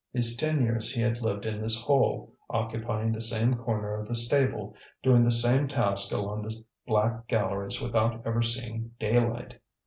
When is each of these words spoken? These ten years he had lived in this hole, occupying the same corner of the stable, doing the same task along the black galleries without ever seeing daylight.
These 0.11 0.35
ten 0.37 0.63
years 0.63 0.91
he 0.91 0.99
had 1.01 1.21
lived 1.21 1.45
in 1.45 1.61
this 1.61 1.79
hole, 1.79 2.33
occupying 2.49 3.11
the 3.11 3.21
same 3.21 3.53
corner 3.53 3.93
of 3.93 4.07
the 4.07 4.15
stable, 4.15 4.73
doing 5.03 5.23
the 5.23 5.29
same 5.29 5.67
task 5.67 6.11
along 6.11 6.41
the 6.41 6.63
black 6.87 7.27
galleries 7.27 7.79
without 7.79 8.25
ever 8.25 8.41
seeing 8.41 8.93
daylight. 8.97 9.59